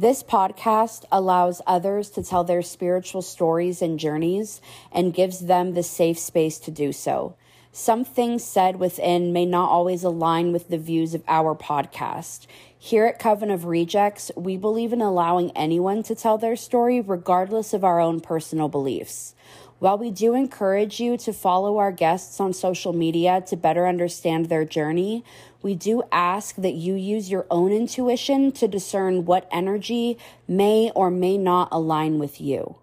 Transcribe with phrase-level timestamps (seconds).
[0.00, 5.82] This podcast allows others to tell their spiritual stories and journeys and gives them the
[5.82, 7.34] safe space to do so.
[7.70, 12.46] Some things said within may not always align with the views of our podcast.
[12.78, 17.74] Here at Coven of Rejects, we believe in allowing anyone to tell their story regardless
[17.74, 19.34] of our own personal beliefs.
[19.80, 24.46] While we do encourage you to follow our guests on social media to better understand
[24.46, 25.24] their journey,
[25.62, 31.10] we do ask that you use your own intuition to discern what energy may or
[31.10, 32.76] may not align with you.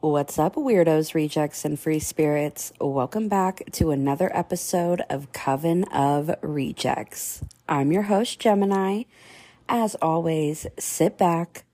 [0.00, 2.72] What's up, weirdos, rejects, and free spirits?
[2.80, 7.42] Welcome back to another episode of Coven of Rejects.
[7.68, 9.04] I'm your host, Gemini.
[9.68, 11.64] As always, sit back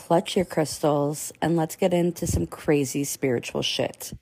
[0.00, 4.12] clutch your crystals, and let's get into some crazy spiritual shit.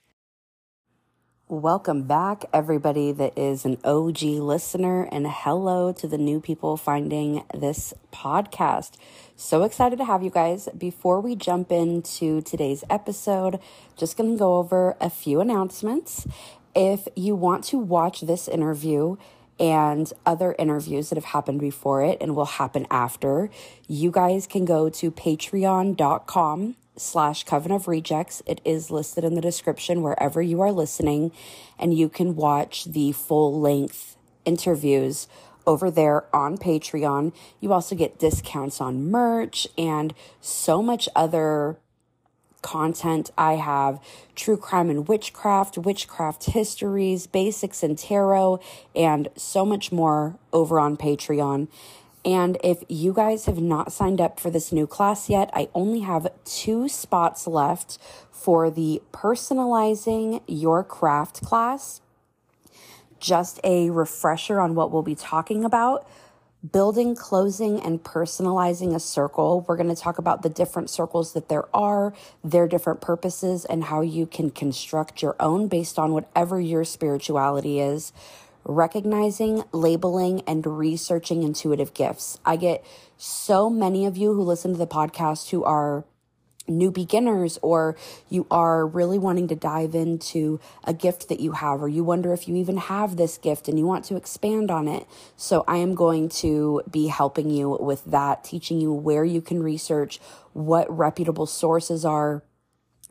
[1.50, 7.42] Welcome back, everybody that is an OG listener, and hello to the new people finding
[7.54, 8.98] this podcast.
[9.34, 10.68] So excited to have you guys.
[10.76, 13.60] Before we jump into today's episode,
[13.96, 16.26] just going to go over a few announcements.
[16.74, 19.16] If you want to watch this interview,
[19.58, 23.50] and other interviews that have happened before it and will happen after,
[23.86, 28.42] you guys can go to patreon.com slash coven of rejects.
[28.46, 31.32] It is listed in the description wherever you are listening,
[31.78, 35.28] and you can watch the full length interviews
[35.66, 37.32] over there on Patreon.
[37.60, 41.78] You also get discounts on merch and so much other
[42.62, 43.30] content.
[43.38, 44.02] I have
[44.34, 48.60] true crime and witchcraft, witchcraft histories, basics and tarot,
[48.94, 51.68] and so much more over on Patreon.
[52.24, 56.00] And if you guys have not signed up for this new class yet, I only
[56.00, 57.98] have two spots left
[58.30, 62.00] for the personalizing your craft class.
[63.20, 66.06] Just a refresher on what we'll be talking about
[66.72, 69.64] building, closing, and personalizing a circle.
[69.66, 73.84] We're going to talk about the different circles that there are, their different purposes, and
[73.84, 78.12] how you can construct your own based on whatever your spirituality is.
[78.64, 82.38] Recognizing, labeling, and researching intuitive gifts.
[82.44, 82.84] I get
[83.16, 86.04] so many of you who listen to the podcast who are
[86.68, 87.96] new beginners or
[88.28, 92.32] you are really wanting to dive into a gift that you have or you wonder
[92.32, 95.06] if you even have this gift and you want to expand on it.
[95.36, 99.62] So I am going to be helping you with that, teaching you where you can
[99.62, 100.20] research,
[100.52, 102.42] what reputable sources are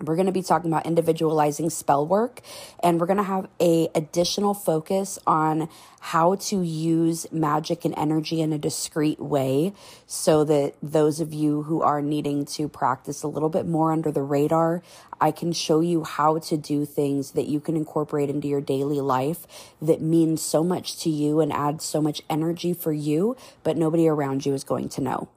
[0.02, 2.41] we're going to be talking about individualizing spell work
[2.84, 5.69] and we're going to have a additional focus on
[6.00, 9.74] how to use magic and energy in a discreet way
[10.06, 14.12] so that those of you who are needing to practice a little bit more under
[14.12, 14.84] the radar
[15.19, 19.02] I can show you how to do things that you can incorporate into your daily
[19.02, 23.78] life that mean so much to you and add so much energy for you but
[23.78, 25.30] nobody around you is going to know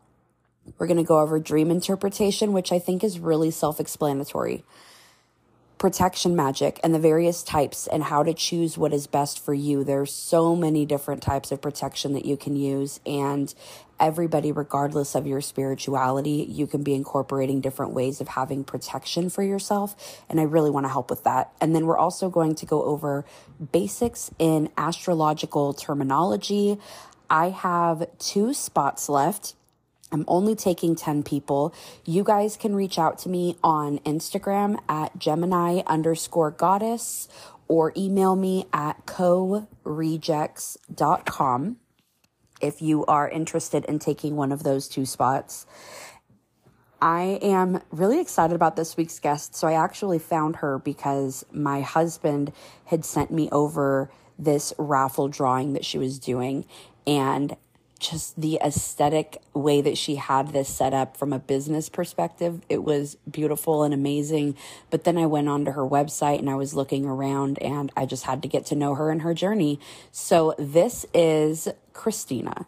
[0.78, 4.64] we're going to go over dream interpretation, which I think is really self explanatory.
[5.78, 9.82] Protection magic and the various types and how to choose what is best for you.
[9.82, 13.54] There's so many different types of protection that you can use, and
[13.98, 19.42] everybody, regardless of your spirituality, you can be incorporating different ways of having protection for
[19.42, 20.22] yourself.
[20.28, 21.52] And I really want to help with that.
[21.60, 23.24] And then we're also going to go over
[23.72, 26.78] basics in astrological terminology.
[27.28, 29.54] I have two spots left
[30.12, 31.74] I'm only taking 10 people.
[32.04, 37.28] You guys can reach out to me on Instagram at Gemini underscore goddess
[37.68, 41.76] or email me at co-rejects.com
[42.60, 45.66] if you are interested in taking one of those two spots.
[47.00, 49.54] I am really excited about this week's guest.
[49.54, 52.52] So I actually found her because my husband
[52.86, 56.66] had sent me over this raffle drawing that she was doing.
[57.06, 57.56] And
[58.00, 62.62] just the aesthetic way that she had this set up from a business perspective.
[62.68, 64.56] It was beautiful and amazing.
[64.88, 68.24] But then I went onto her website and I was looking around and I just
[68.24, 69.78] had to get to know her and her journey.
[70.10, 72.66] So this is Christina.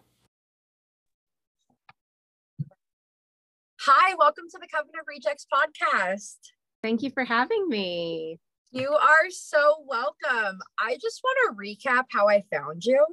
[3.80, 6.36] Hi, welcome to the Coven of Rejects podcast.
[6.82, 8.38] Thank you for having me.
[8.70, 10.58] You are so welcome.
[10.78, 13.04] I just want to recap how I found you.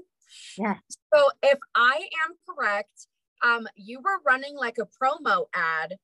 [0.57, 0.75] Yeah.
[1.13, 3.07] So if I am correct,
[3.43, 5.97] um, you were running like a promo ad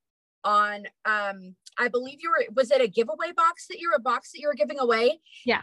[0.43, 4.31] on um I believe you were was it a giveaway box that you're a box
[4.31, 5.19] that you were giving away?
[5.45, 5.61] Yeah.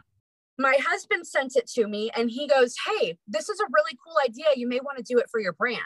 [0.59, 4.17] My husband sent it to me and he goes, Hey, this is a really cool
[4.23, 4.47] idea.
[4.57, 5.81] You may want to do it for your brand.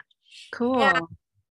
[0.52, 0.82] Cool.
[0.82, 1.06] And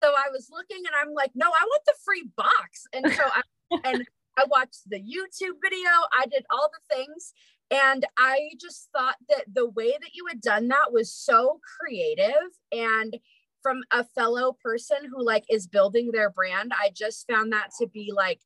[0.03, 2.87] so I was looking and I'm like, no, I want the free box.
[2.93, 3.43] And so I
[3.85, 4.05] and
[4.39, 7.33] I watched the YouTube video, I did all the things.
[7.71, 12.33] And I just thought that the way that you had done that was so creative.
[12.73, 13.19] And
[13.63, 17.87] from a fellow person who like is building their brand i just found that to
[17.87, 18.41] be like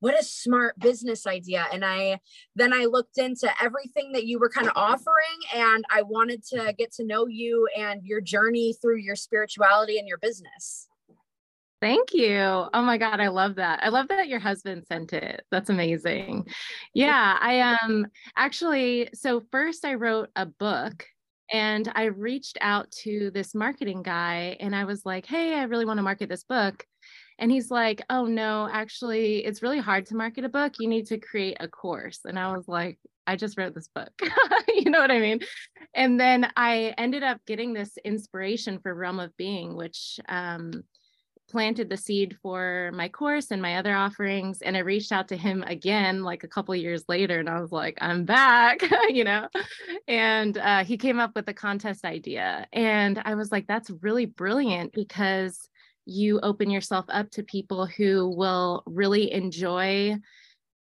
[0.00, 2.18] what a smart business idea and i
[2.54, 6.74] then i looked into everything that you were kind of offering and i wanted to
[6.76, 10.87] get to know you and your journey through your spirituality and your business
[11.80, 12.40] Thank you.
[12.40, 13.80] Oh my God, I love that.
[13.84, 15.42] I love that your husband sent it.
[15.52, 16.46] That's amazing.
[16.92, 21.06] Yeah, I um actually so first I wrote a book
[21.52, 25.84] and I reached out to this marketing guy and I was like, "Hey, I really
[25.84, 26.84] want to market this book."
[27.38, 30.74] And he's like, "Oh no, actually, it's really hard to market a book.
[30.80, 32.98] You need to create a course." And I was like,
[33.28, 34.10] "I just wrote this book."
[34.74, 35.40] you know what I mean?
[35.94, 40.82] And then I ended up getting this inspiration for Realm of Being, which um
[41.48, 45.36] planted the seed for my course and my other offerings and i reached out to
[45.36, 49.48] him again like a couple years later and i was like i'm back you know?
[50.06, 54.26] And uh, he came up with a contest idea and i was like that's really
[54.26, 55.68] brilliant because
[56.04, 60.16] you open yourself up to people who will really enjoy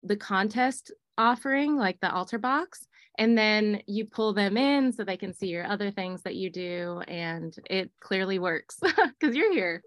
[0.03, 2.87] the contest offering like the altar box
[3.19, 6.49] and then you pull them in so they can see your other things that you
[6.49, 8.79] do and it clearly works
[9.19, 9.83] because you're here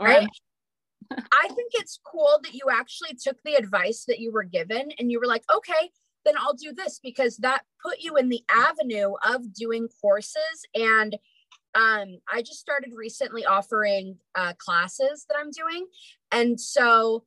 [0.00, 0.28] right?
[1.10, 5.10] I think it's cool that you actually took the advice that you were given and
[5.10, 5.90] you were like, okay,
[6.24, 10.66] then I'll do this because that put you in the avenue of doing courses.
[10.74, 11.16] And
[11.74, 15.86] um, I just started recently offering uh, classes that I'm doing.
[16.32, 17.24] And so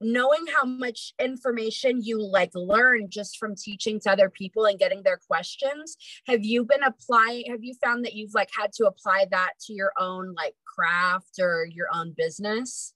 [0.00, 5.02] knowing how much information you like learn just from teaching to other people and getting
[5.02, 9.26] their questions have you been applying have you found that you've like had to apply
[9.30, 12.94] that to your own like craft or your own business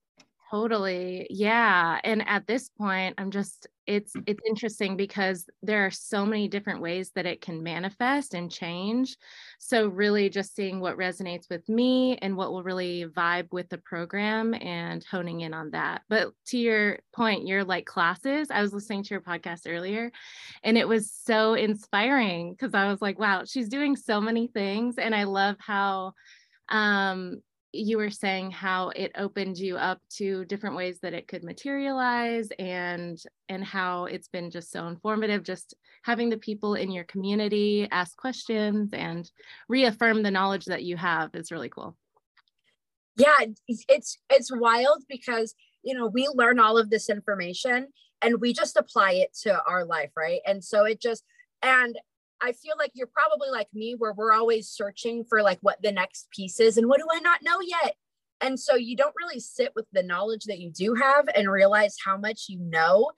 [0.50, 1.26] Totally.
[1.30, 1.98] Yeah.
[2.04, 6.80] And at this point, I'm just it's it's interesting because there are so many different
[6.80, 9.16] ways that it can manifest and change.
[9.58, 13.78] So really just seeing what resonates with me and what will really vibe with the
[13.78, 16.02] program and honing in on that.
[16.08, 20.10] But to your point, your like classes, I was listening to your podcast earlier
[20.62, 24.96] and it was so inspiring because I was like, wow, she's doing so many things
[24.98, 26.14] and I love how
[26.70, 27.42] um
[27.74, 32.48] you were saying how it opened you up to different ways that it could materialize
[32.58, 37.88] and and how it's been just so informative just having the people in your community
[37.90, 39.30] ask questions and
[39.68, 41.96] reaffirm the knowledge that you have is really cool.
[43.16, 47.88] Yeah it's it's wild because you know we learn all of this information
[48.22, 50.40] and we just apply it to our life right?
[50.46, 51.24] And so it just
[51.62, 51.98] and
[52.44, 55.92] I feel like you're probably like me, where we're always searching for like what the
[55.92, 57.94] next piece is and what do I not know yet?
[58.42, 61.96] And so you don't really sit with the knowledge that you do have and realize
[62.04, 63.12] how much you know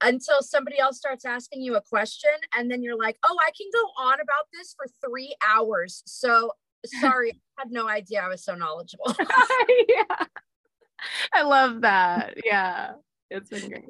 [0.00, 2.30] until somebody else starts asking you a question.
[2.56, 6.04] And then you're like, oh, I can go on about this for three hours.
[6.06, 6.52] So
[6.86, 9.16] sorry, I had no idea I was so knowledgeable.
[9.88, 10.26] yeah.
[11.32, 12.34] I love that.
[12.44, 12.92] Yeah.
[13.30, 13.84] It's been great.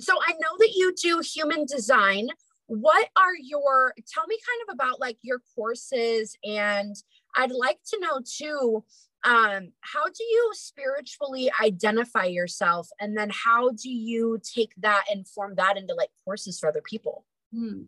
[0.00, 2.28] So I know that you do human design
[2.66, 6.96] what are your tell me kind of about like your courses and
[7.36, 8.84] i'd like to know too
[9.24, 15.28] um how do you spiritually identify yourself and then how do you take that and
[15.28, 17.82] form that into like courses for other people hmm.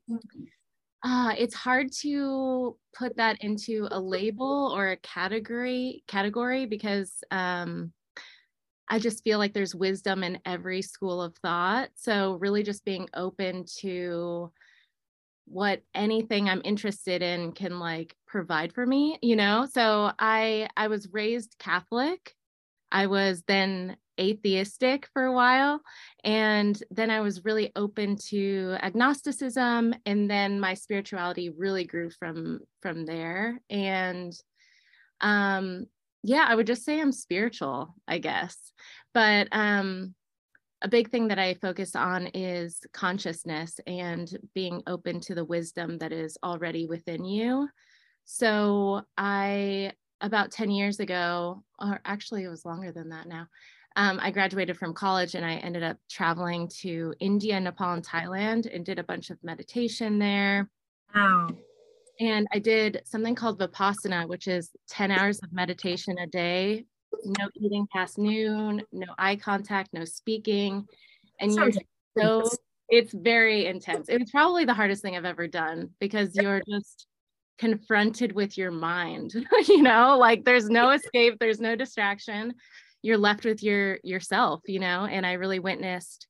[1.02, 7.92] uh, it's hard to put that into a label or a category category because um
[8.90, 11.90] I just feel like there's wisdom in every school of thought.
[11.94, 14.50] So, really, just being open to
[15.50, 19.66] what anything i'm interested in can like provide for me you know?
[19.72, 22.34] So i i was raised catholic.
[22.90, 25.80] I was then atheistic for a while
[26.24, 32.60] and then i was really open to agnosticism and then my spirituality really grew from
[32.82, 33.60] from there.
[33.70, 34.32] And
[35.20, 35.86] um
[36.24, 38.56] yeah i would just say i'm spiritual i guess.
[39.14, 40.14] But um
[40.82, 45.98] a big thing that I focus on is consciousness and being open to the wisdom
[45.98, 47.68] that is already within you.
[48.24, 53.46] So, I, about 10 years ago, or actually it was longer than that now,
[53.96, 58.72] um, I graduated from college and I ended up traveling to India, Nepal, and Thailand
[58.72, 60.70] and did a bunch of meditation there.
[61.14, 61.48] Wow.
[62.20, 66.84] And I did something called Vipassana, which is 10 hours of meditation a day
[67.24, 70.86] no eating past noon, no eye contact, no speaking.
[71.40, 71.70] And you're
[72.18, 72.48] so
[72.88, 74.08] it's very intense.
[74.08, 77.06] It was probably the hardest thing I've ever done because you're just
[77.58, 79.34] confronted with your mind,
[79.68, 82.54] you know, like there's no escape, there's no distraction.
[83.02, 86.26] You're left with your yourself, you know, and I really witnessed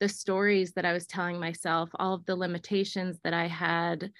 [0.00, 4.10] the stories that I was telling myself, all of the limitations that I had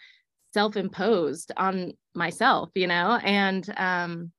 [0.53, 4.33] self-imposed on myself, you know, and um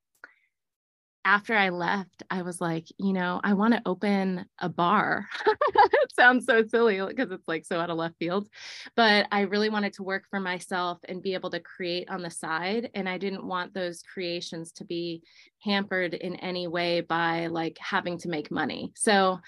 [1.23, 5.27] after I left, I was like, you know, I want to open a bar.
[5.45, 8.49] it sounds so silly because it's like so out of left field,
[8.95, 12.31] but I really wanted to work for myself and be able to create on the
[12.31, 12.89] side.
[12.95, 15.21] And I didn't want those creations to be
[15.59, 18.91] hampered in any way by like having to make money.
[18.95, 19.39] So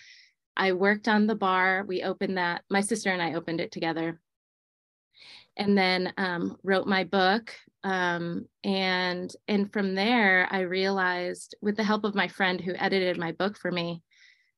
[0.55, 1.83] I worked on the bar.
[1.87, 4.19] We opened that, my sister and I opened it together.
[5.57, 11.83] And then um, wrote my book, um, and and from there i realized with the
[11.83, 14.01] help of my friend who edited my book for me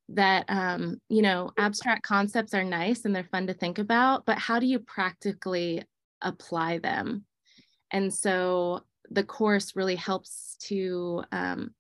[0.10, 4.38] that um, you know abstract concepts are nice and they're fun to think about but
[4.38, 5.84] how do you practically
[6.26, 7.24] apply them?
[7.92, 11.74] And so the course really helps to um,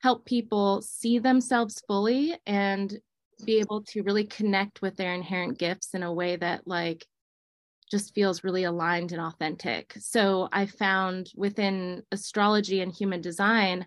[0.00, 2.96] help people see themselves fully and
[3.44, 7.04] be able to really connect with their inherent gifts in a way that like
[7.92, 9.92] just feels really aligned and authentic.
[10.00, 13.86] So I found within astrology and human design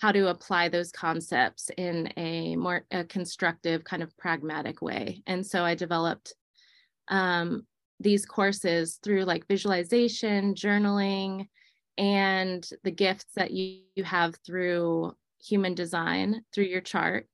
[0.00, 5.22] how to apply those concepts in a more a constructive kind of pragmatic way.
[5.26, 6.34] And so I developed
[7.08, 7.66] um,
[8.00, 11.46] these courses through like visualization, journaling,
[11.98, 17.26] and the gifts that you, you have through human design through your chart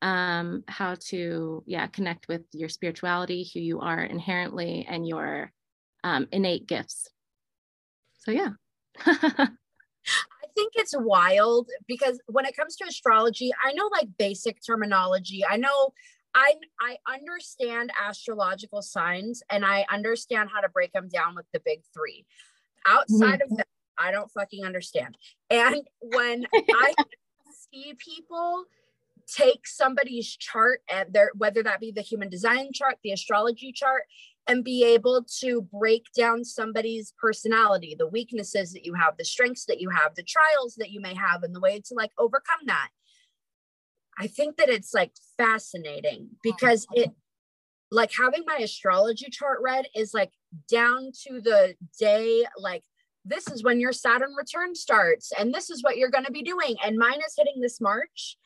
[0.00, 5.52] um, how to yeah connect with your spirituality who you are inherently and your
[6.06, 7.10] um, innate gifts.
[8.18, 8.50] So, yeah.
[9.06, 9.48] I
[10.54, 15.42] think it's wild because when it comes to astrology, I know like basic terminology.
[15.44, 15.92] I know
[16.34, 21.60] I I understand astrological signs and I understand how to break them down with the
[21.64, 22.24] big 3.
[22.86, 23.52] Outside mm-hmm.
[23.52, 23.66] of that,
[23.98, 25.18] I don't fucking understand.
[25.50, 26.94] And when I
[27.72, 28.64] see people
[29.26, 34.04] take somebody's chart and their whether that be the human design chart, the astrology chart,
[34.48, 39.64] and be able to break down somebody's personality, the weaknesses that you have, the strengths
[39.66, 42.66] that you have, the trials that you may have, and the way to like overcome
[42.66, 42.88] that.
[44.18, 47.10] I think that it's like fascinating because it,
[47.90, 50.32] like having my astrology chart read is like
[50.70, 52.84] down to the day, like
[53.24, 56.42] this is when your Saturn return starts, and this is what you're going to be
[56.42, 56.76] doing.
[56.84, 58.36] And mine is hitting this March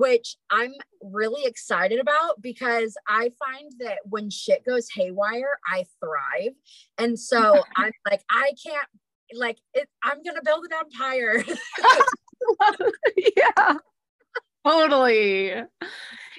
[0.00, 6.54] which I'm really excited about because I find that when shit goes haywire, I thrive.
[6.96, 8.88] And so I'm like, I can't,
[9.34, 11.44] like, it, I'm going to build an empire.
[13.36, 13.74] yeah,
[14.66, 15.52] totally.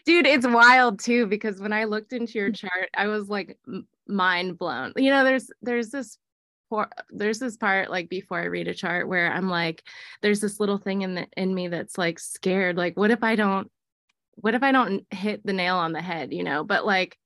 [0.06, 3.60] Dude, it's wild too because when I looked into your chart, I was like
[4.08, 4.94] mind blown.
[4.96, 6.18] You know, there's there's this
[7.10, 9.84] there's this part like before I read a chart where I'm like,
[10.22, 12.78] there's this little thing in the in me that's like scared.
[12.78, 13.72] Like, what if I don't,
[14.36, 16.64] what if I don't hit the nail on the head, you know?
[16.64, 17.18] But like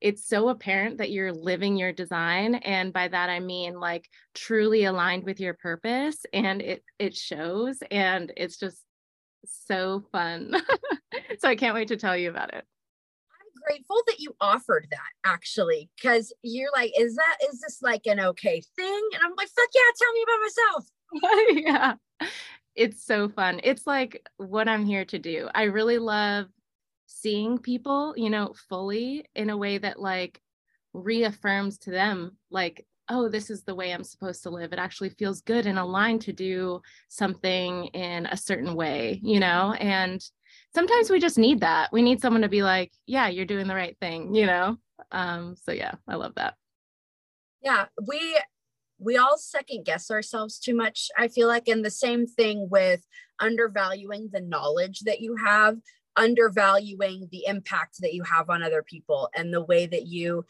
[0.00, 2.56] it's so apparent that you're living your design.
[2.56, 7.78] And by that I mean like truly aligned with your purpose and it it shows
[7.90, 8.82] and it's just
[9.44, 10.54] so fun.
[11.38, 12.64] so I can't wait to tell you about it
[13.64, 18.20] grateful that you offered that actually, because you're like, is that is this like an
[18.20, 19.08] okay thing?
[19.14, 21.98] And I'm like, fuck yeah, tell me about myself.
[22.20, 22.28] yeah.
[22.74, 23.60] It's so fun.
[23.62, 25.48] It's like what I'm here to do.
[25.54, 26.46] I really love
[27.06, 30.40] seeing people, you know, fully in a way that like
[30.92, 34.72] reaffirms to them like oh, this is the way I'm supposed to live.
[34.72, 39.74] It actually feels good and aligned to do something in a certain way, you know?
[39.74, 40.24] And
[40.74, 41.92] sometimes we just need that.
[41.92, 44.76] We need someone to be like, yeah, you're doing the right thing, you know?
[45.12, 46.54] Um, so yeah, I love that.
[47.62, 48.38] Yeah, we
[48.98, 51.10] we all second guess ourselves too much.
[51.16, 53.06] I feel like and the same thing with
[53.40, 55.78] undervaluing the knowledge that you have,
[56.16, 60.44] undervaluing the impact that you have on other people and the way that you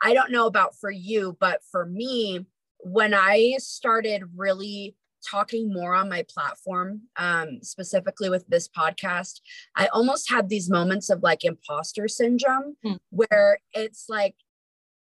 [0.00, 2.46] I don't know about for you, but for me,
[2.78, 4.94] when I started really
[5.28, 9.40] talking more on my platform, um, specifically with this podcast,
[9.76, 12.94] I almost had these moments of like imposter syndrome hmm.
[13.10, 14.34] where it's like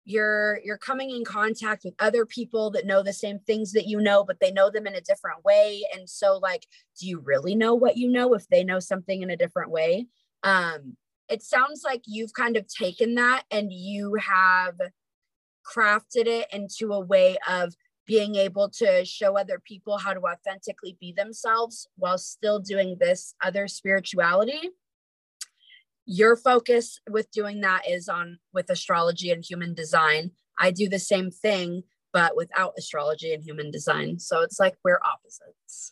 [0.08, 4.00] you're you're coming in contact with other people that know the same things that you
[4.00, 6.66] know but they know them in a different way and so like
[6.98, 10.08] do you really know what you know if they know something in a different way
[10.44, 10.96] um
[11.28, 14.76] it sounds like you've kind of taken that and you have
[15.68, 17.76] crafted it into a way of
[18.08, 23.36] being able to show other people how to authentically be themselves while still doing this
[23.44, 24.72] other spirituality
[26.08, 30.32] your focus with doing that is on with astrology and human design.
[30.58, 31.84] I do the same thing
[32.14, 34.18] but without astrology and human design.
[34.18, 35.92] So it's like we're opposites.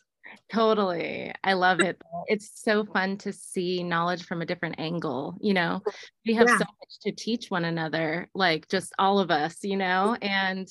[0.51, 1.31] Totally.
[1.43, 2.01] I love it.
[2.27, 5.81] It's so fun to see knowledge from a different angle you know?
[6.25, 6.57] We have yeah.
[6.57, 10.17] so much to teach one another like just all of us you know?
[10.21, 10.67] And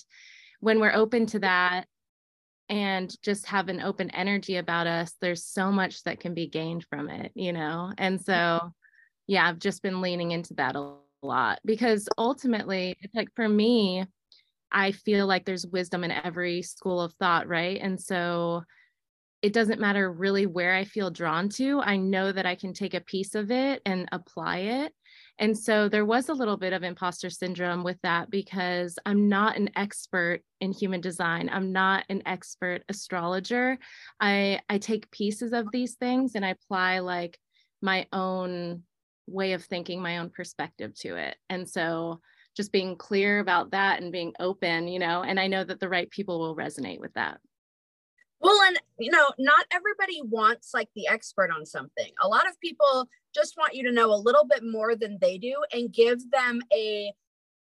[0.64, 1.84] when we're open to that
[2.70, 6.86] and just have an open energy about us, there's so much that can be gained
[6.88, 7.92] from it, you know?
[7.98, 8.72] And so,
[9.26, 14.06] yeah, I've just been leaning into that a lot because ultimately, it's like for me,
[14.72, 17.78] I feel like there's wisdom in every school of thought, right?
[17.82, 18.62] And so
[19.42, 21.82] it doesn't matter really where I feel drawn to.
[21.82, 24.94] I know that I can take a piece of it and apply it.
[25.38, 29.56] And so there was a little bit of imposter syndrome with that because I'm not
[29.56, 31.50] an expert in human design.
[31.52, 33.78] I'm not an expert astrologer.
[34.20, 37.38] I I take pieces of these things and I apply like
[37.82, 38.82] my own
[39.26, 41.36] way of thinking, my own perspective to it.
[41.50, 42.20] And so
[42.56, 45.88] just being clear about that and being open, you know, and I know that the
[45.88, 47.40] right people will resonate with that.
[48.40, 52.12] Well, and you know, not everybody wants like the expert on something.
[52.22, 55.38] A lot of people just want you to know a little bit more than they
[55.38, 57.12] do and give them a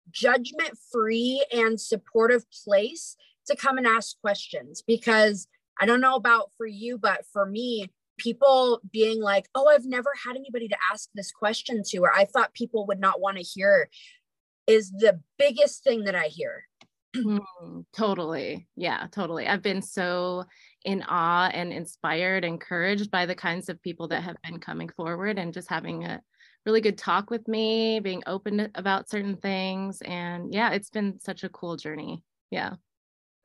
[0.10, 3.16] judgment free and supportive place
[3.48, 5.48] to come and ask questions because
[5.80, 10.12] I don't know about for you, but for me, people being like, oh, I've never
[10.26, 13.44] had anybody to ask this question to, or I thought people would not want to
[13.44, 13.90] hear
[14.68, 16.66] is the biggest thing that I hear.
[17.16, 18.68] Mm, totally.
[18.76, 19.48] Yeah, totally.
[19.48, 20.46] I've been so
[20.86, 25.38] in awe and inspired, encouraged by the kinds of people that have been coming forward
[25.38, 26.22] and just having a
[26.66, 30.02] really good talk with me, being open about certain things.
[30.02, 32.24] And yeah, it's been such a cool journey.
[32.50, 32.74] Yeah.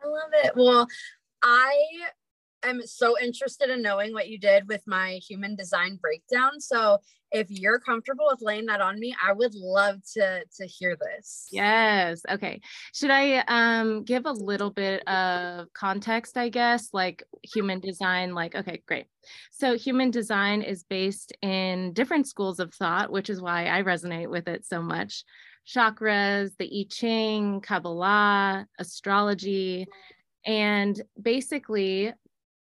[0.03, 0.53] I love it.
[0.57, 0.87] Well,
[1.43, 1.75] I
[2.63, 6.61] am so interested in knowing what you did with my human design breakdown.
[6.61, 6.99] So
[7.33, 11.49] if you're comfortable with laying that on me, I would love to to hear this.
[11.51, 12.23] Yes.
[12.31, 12.61] Okay.
[12.93, 18.55] Should I um give a little bit of context, I guess, like human design like
[18.55, 19.07] okay, great.
[19.51, 24.31] So human design is based in different schools of thought, which is why I resonate
[24.31, 25.25] with it so much.
[25.67, 29.89] Chakras, the I Ching, Kabbalah, astrology,
[30.47, 32.13] and basically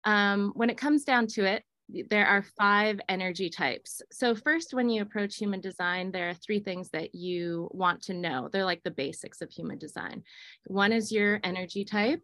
[0.06, 1.64] um, when it comes down to it,
[2.10, 4.02] there are five energy types.
[4.12, 8.14] So, first, when you approach human design, there are three things that you want to
[8.14, 8.50] know.
[8.52, 10.24] They're like the basics of human design.
[10.66, 12.22] One is your energy type,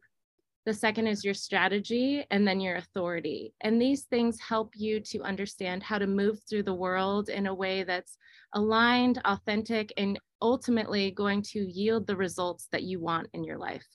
[0.68, 3.54] the second is your strategy, and then your authority.
[3.62, 7.56] And these things help you to understand how to move through the world in a
[7.56, 8.18] way that's
[8.54, 13.88] aligned, authentic, and ultimately going to yield the results that you want in your life.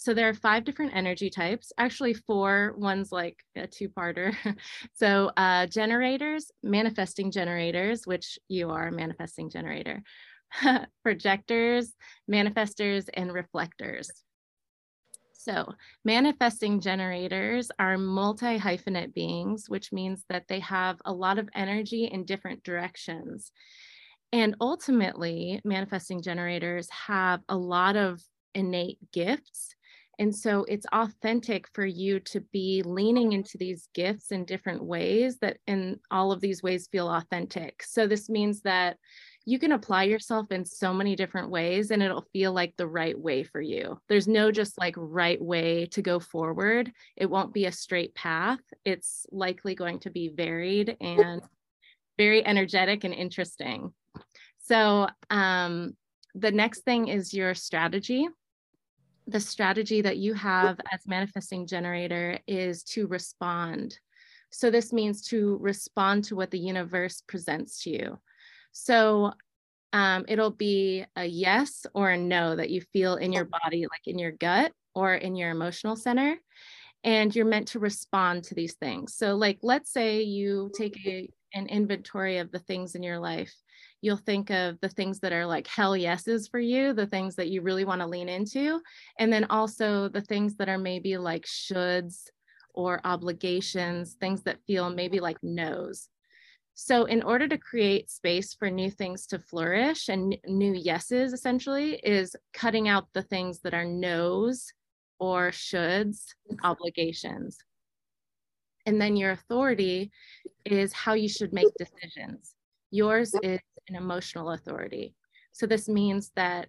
[0.00, 4.34] So there are five different energy types, actually four, one's like a two-parter.
[4.94, 10.02] so uh, generators, manifesting generators, which you are a manifesting generator,
[11.02, 11.92] projectors,
[12.32, 14.10] manifestors, and reflectors.
[15.34, 15.70] So,
[16.02, 22.06] manifesting generators are multi hyphenate beings, which means that they have a lot of energy
[22.06, 23.52] in different directions.
[24.32, 28.22] And ultimately, manifesting generators have a lot of
[28.54, 29.74] innate gifts
[30.20, 35.38] and so it's authentic for you to be leaning into these gifts in different ways
[35.38, 37.82] that in all of these ways feel authentic.
[37.82, 38.98] So this means that
[39.46, 43.18] you can apply yourself in so many different ways and it'll feel like the right
[43.18, 43.98] way for you.
[44.10, 46.92] There's no just like right way to go forward.
[47.16, 48.60] It won't be a straight path.
[48.84, 51.40] It's likely going to be varied and
[52.18, 53.94] very energetic and interesting.
[54.58, 55.96] So, um,
[56.34, 58.28] the next thing is your strategy
[59.26, 63.98] the strategy that you have as manifesting generator is to respond.
[64.50, 68.18] So this means to respond to what the universe presents to you.
[68.72, 69.32] So
[69.92, 74.06] um, it'll be a yes or a no that you feel in your body, like
[74.06, 76.36] in your gut or in your emotional center.
[77.02, 79.14] And you're meant to respond to these things.
[79.14, 83.52] So, like, let's say you take a, an inventory of the things in your life
[84.02, 87.48] you'll think of the things that are like hell yeses for you, the things that
[87.48, 88.80] you really want to lean into,
[89.18, 92.24] and then also the things that are maybe like shoulds
[92.74, 96.08] or obligations, things that feel maybe like no's.
[96.74, 101.96] So, in order to create space for new things to flourish and new yeses, essentially,
[101.96, 104.72] is cutting out the things that are no's
[105.18, 106.24] or shoulds,
[106.62, 107.58] obligations.
[108.86, 110.10] And then your authority
[110.64, 112.54] is how you should make decisions.
[112.90, 115.14] Yours is an emotional authority.
[115.52, 116.68] So this means that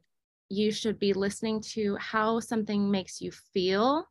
[0.50, 4.06] you should be listening to how something makes you feel,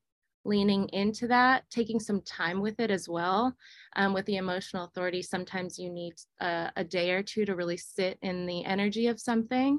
[0.45, 3.55] leaning into that, taking some time with it as well.
[3.97, 7.77] Um, with the emotional authority, sometimes you need a, a day or two to really
[7.77, 9.79] sit in the energy of something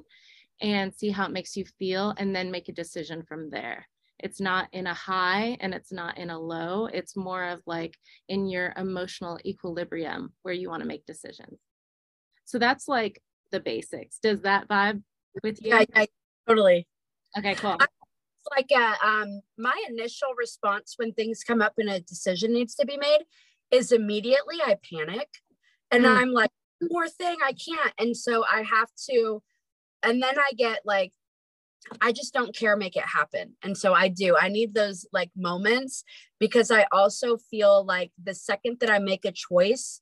[0.61, 3.87] and see how it makes you feel, and then make a decision from there.
[4.23, 6.87] It's not in a high and it's not in a low.
[6.87, 7.97] It's more of like
[8.29, 11.59] in your emotional equilibrium where you want to make decisions.
[12.45, 14.19] So that's like the basics.
[14.21, 15.03] Does that vibe
[15.43, 15.69] with you?
[15.69, 16.05] Yeah, yeah
[16.47, 16.87] totally.
[17.37, 17.77] Okay, cool.
[18.55, 22.85] like a, um, my initial response when things come up and a decision needs to
[22.85, 23.21] be made
[23.71, 25.29] is immediately I panic
[25.91, 26.17] and mm.
[26.17, 26.51] I'm like,
[26.89, 27.93] more thing, I can't.
[27.97, 29.41] And so I have to,
[30.03, 31.13] and then I get like,
[31.99, 33.55] I just don't care, make it happen.
[33.63, 34.37] And so I do.
[34.39, 36.03] I need those like moments
[36.39, 40.01] because I also feel like the second that I make a choice,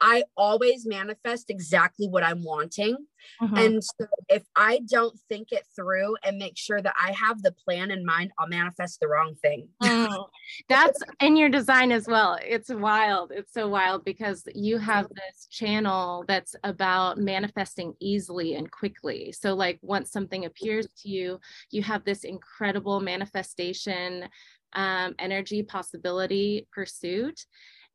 [0.00, 2.96] I always manifest exactly what I'm wanting.
[3.40, 3.56] Mm-hmm.
[3.56, 7.52] And so if I don't think it through and make sure that I have the
[7.52, 9.68] plan in mind, I'll manifest the wrong thing.
[10.06, 10.26] Mm.
[10.68, 12.38] That's in your design as well.
[12.40, 13.32] It's wild.
[13.32, 19.32] It's so wild because you have this channel that's about manifesting easily and quickly.
[19.32, 24.28] So, like, once something appears to you, you have this incredible manifestation
[24.74, 27.46] um, energy possibility pursuit.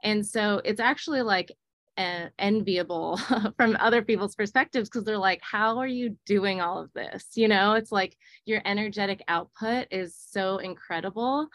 [0.03, 1.51] And so it's actually like
[1.97, 3.17] enviable
[3.57, 7.25] from other people's perspectives because they're like how are you doing all of this?
[7.35, 11.47] You know it's like your energetic output is so incredible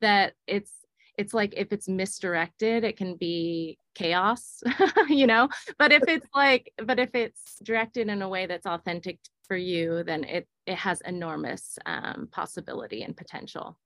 [0.00, 0.70] that it's
[1.16, 4.62] it's like if it's misdirected it can be chaos
[5.08, 5.48] you know?
[5.78, 10.02] But if it's like but if it's directed in a way that's authentic for you
[10.04, 13.78] then it it has enormous um, possibility and potential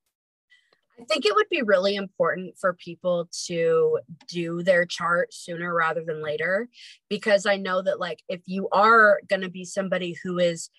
[1.00, 6.02] I think it would be really important for people to do their chart sooner rather
[6.04, 6.68] than later
[7.08, 10.70] because I know that like if you are going to be somebody who is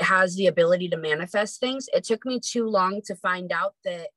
[0.00, 4.08] has the ability to manifest things, it took me too long to find out that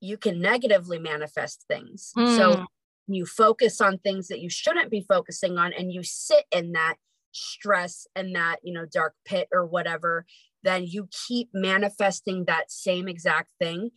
[0.00, 2.12] you can negatively manifest things.
[2.16, 2.36] Mm.
[2.36, 2.66] So
[3.06, 6.96] you focus on things that you shouldn't be focusing on and you sit in that
[7.32, 10.26] stress and that, you know, dark pit or whatever
[10.62, 13.90] then you keep manifesting that same exact thing.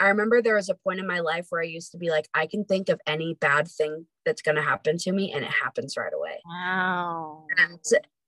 [0.00, 2.28] I remember there was a point in my life where I used to be like,
[2.34, 5.50] I can think of any bad thing that's going to happen to me, and it
[5.50, 6.40] happens right away.
[6.46, 7.46] Wow.
[7.58, 7.78] And,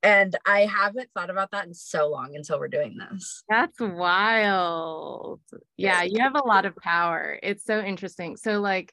[0.03, 3.43] and I haven't thought about that in so long until we're doing this.
[3.49, 5.41] That's wild.
[5.77, 7.39] Yeah, you have a lot of power.
[7.43, 8.37] It's so interesting.
[8.37, 8.93] So, like,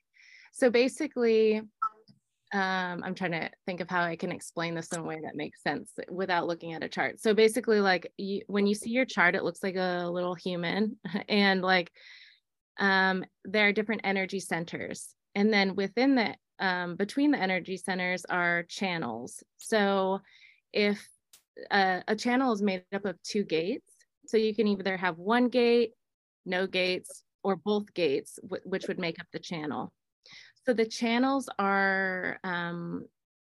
[0.54, 1.62] so basically,
[2.54, 5.36] um, I'm trying to think of how I can explain this in a way that
[5.36, 7.20] makes sense without looking at a chart.
[7.20, 10.98] So basically, like you, when you see your chart, it looks like a little human,
[11.30, 11.92] and like
[12.80, 15.16] um, there are different energy centers.
[15.36, 19.44] And then within the, um, between the energy centers are channels.
[19.58, 20.22] So
[20.72, 21.08] if
[21.72, 23.92] a, a channel is made up of two gates,
[24.28, 25.94] so you can either have one gate,
[26.46, 29.92] no gates, or both gates, which would make up the channel.
[30.66, 33.06] So the channels are um,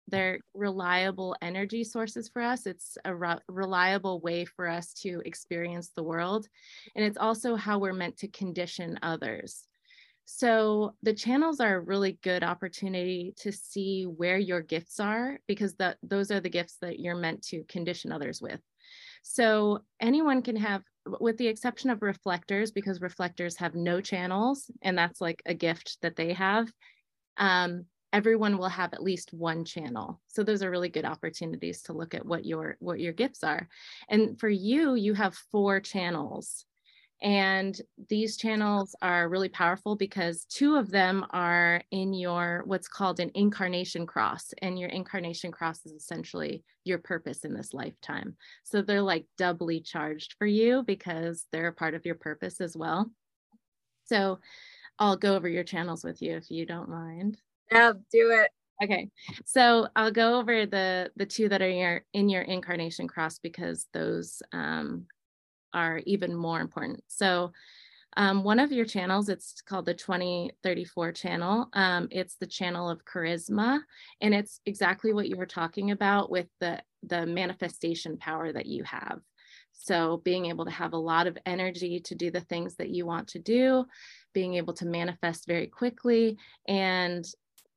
[0.08, 2.66] they're reliable energy sources for us.
[2.66, 6.46] It's a re- reliable way for us to experience the world.
[6.94, 9.66] And it's also how we're meant to condition others.
[10.26, 15.74] So the channels are a really good opportunity to see where your gifts are because
[15.76, 18.60] the, those are the gifts that you're meant to condition others with.
[19.22, 24.96] So anyone can have, with the exception of reflectors, because reflectors have no channels, and
[24.96, 26.70] that's like a gift that they have.
[27.36, 30.20] Um, everyone will have at least one channel.
[30.28, 33.68] So those are really good opportunities to look at what your what your gifts are.
[34.08, 36.64] And for you you have four channels.
[37.22, 43.18] And these channels are really powerful because two of them are in your what's called
[43.18, 44.52] an incarnation cross.
[44.62, 48.36] And your incarnation cross is essentially your purpose in this lifetime.
[48.62, 52.76] So they're like doubly charged for you because they're a part of your purpose as
[52.76, 53.10] well.
[54.04, 54.38] So
[54.98, 57.38] i'll go over your channels with you if you don't mind
[57.70, 58.50] yeah, do it.
[58.82, 59.08] Okay,
[59.44, 63.38] so I'll go over the the two that are in your in your incarnation cross
[63.38, 65.06] because those um,
[65.72, 67.02] are even more important.
[67.06, 67.52] So
[68.16, 71.68] um, one of your channels, it's called the 2034 channel.
[71.72, 73.80] Um, it's the channel of charisma,
[74.20, 78.82] and it's exactly what you were talking about with the the manifestation power that you
[78.84, 79.20] have.
[79.76, 83.06] So being able to have a lot of energy to do the things that you
[83.06, 83.84] want to do,
[84.32, 87.24] being able to manifest very quickly, and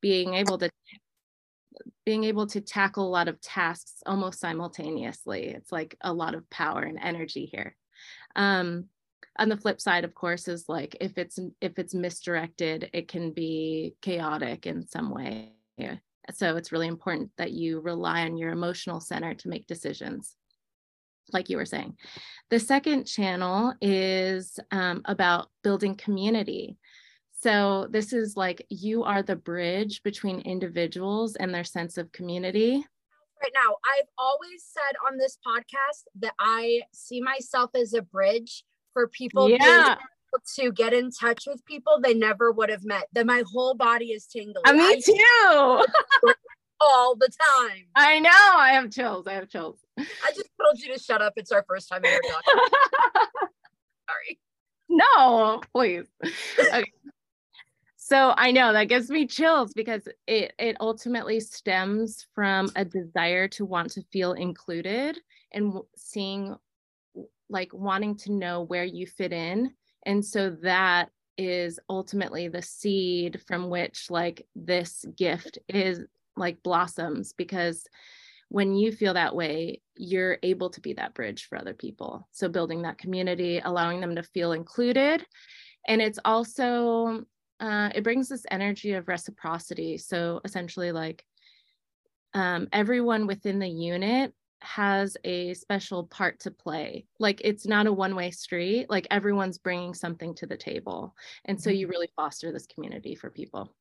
[0.01, 0.69] being able to
[2.05, 5.47] being able to tackle a lot of tasks almost simultaneously.
[5.47, 7.75] It's like a lot of power and energy here.
[8.35, 8.85] Um,
[9.37, 13.31] on the flip side, of course, is like if it's if it's misdirected, it can
[13.31, 15.51] be chaotic in some way.
[16.33, 20.35] So it's really important that you rely on your emotional center to make decisions,
[21.33, 21.95] like you were saying.
[22.49, 26.77] The second channel is um, about building community.
[27.39, 32.83] So this is like you are the bridge between individuals and their sense of community.
[33.43, 38.63] Right now, I've always said on this podcast that I see myself as a bridge
[38.93, 39.97] for people yeah.
[40.55, 43.07] to get in touch with people they never would have met.
[43.13, 44.63] That my whole body is tingling.
[44.65, 45.85] Uh, me too.
[46.79, 47.85] all the time.
[47.95, 48.29] I know.
[48.31, 49.27] I have chills.
[49.27, 49.79] I have chills.
[49.97, 51.33] I just told you to shut up.
[51.35, 52.63] It's our first time ever talking.
[54.09, 54.39] Sorry.
[54.89, 56.05] no, please.
[56.59, 56.91] Okay.
[57.95, 63.49] So I know that gives me chills because it it ultimately stems from a desire
[63.49, 65.19] to want to feel included
[65.51, 66.55] and seeing
[67.49, 69.73] like wanting to know where you fit in.
[70.05, 76.05] And so that is ultimately the seed from which like this gift is
[76.37, 77.85] like blossoms because
[78.49, 82.27] when you feel that way, you're able to be that bridge for other people.
[82.31, 85.25] So building that community, allowing them to feel included.
[85.87, 87.25] And it's also
[87.59, 89.97] uh, it brings this energy of reciprocity.
[89.97, 91.25] So essentially, like
[92.33, 97.05] um, everyone within the unit has a special part to play.
[97.19, 101.15] Like it's not a one way street, like everyone's bringing something to the table.
[101.45, 101.91] And so you mm-hmm.
[101.91, 103.73] really foster this community for people.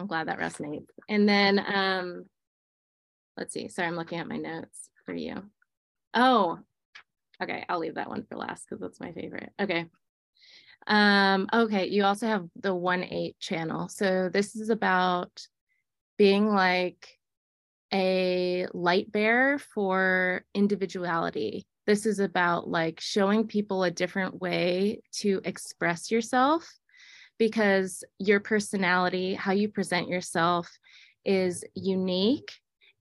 [0.00, 0.86] I'm glad that resonates.
[1.08, 2.24] And then, um,
[3.36, 3.68] let's see.
[3.68, 5.42] Sorry, I'm looking at my notes for you.
[6.14, 6.58] Oh,
[7.42, 7.64] okay.
[7.68, 9.50] I'll leave that one for last because that's my favorite.
[9.60, 9.86] Okay.
[10.86, 13.88] Um, okay, you also have the 1 8 channel.
[13.88, 15.46] So this is about
[16.16, 17.18] being like
[17.92, 21.66] a light bearer for individuality.
[21.86, 26.79] This is about like showing people a different way to express yourself
[27.40, 30.68] because your personality, how you present yourself
[31.24, 32.52] is unique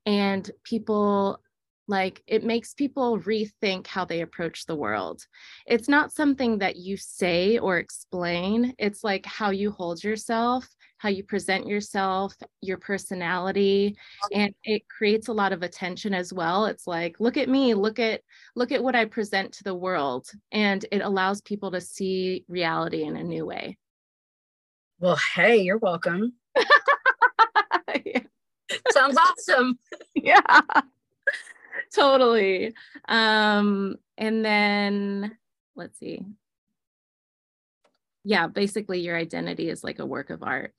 [0.05, 1.41] and people
[1.89, 5.21] like it makes people rethink how they approach the world.
[5.65, 8.73] It's not something that you say or explain.
[8.79, 10.65] It's like how you hold yourself
[10.99, 13.95] how you present yourself your personality
[14.33, 16.65] and it creates a lot of attention as well.
[16.65, 18.19] It's like look at me look at
[18.53, 20.27] look at what i present to the world.
[20.51, 23.77] And it allows people to see reality in a new way
[24.99, 26.33] well hey you're welcome
[28.05, 28.21] yeah.
[28.91, 29.77] sounds awesome
[30.15, 30.61] yeah
[31.93, 32.73] totally.
[33.07, 35.37] Um, and then
[35.75, 36.25] let's see.
[38.23, 40.73] Yeah, basically your identity is like a work of art.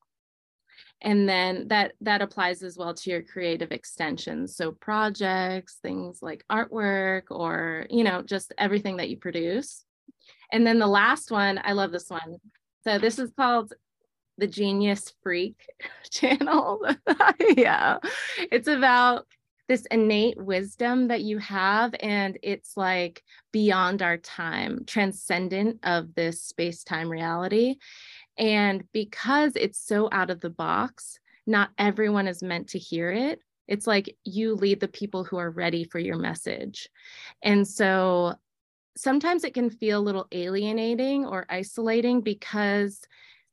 [1.03, 4.55] And then that that applies as well to your creative extensions.
[4.55, 9.85] So projects, things like artwork or, you know, just everything that you produce.
[10.53, 12.37] And then the last one, I love this one.
[12.85, 13.73] So this is called
[14.41, 15.69] the Genius Freak
[16.11, 16.85] channel.
[17.57, 17.99] yeah.
[18.51, 19.27] It's about
[19.69, 23.23] this innate wisdom that you have and it's like
[23.53, 27.77] beyond our time transcendent of this space-time reality
[28.37, 33.39] and because it's so out of the box not everyone is meant to hear it
[33.69, 36.89] it's like you lead the people who are ready for your message
[37.41, 38.35] and so
[38.97, 43.03] sometimes it can feel a little alienating or isolating because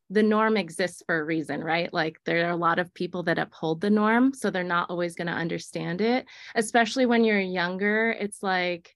[0.09, 1.93] the norm exists for a reason, right?
[1.93, 5.15] Like there are a lot of people that uphold the norm, so they're not always
[5.15, 8.11] going to understand it, especially when you're younger.
[8.11, 8.95] It's like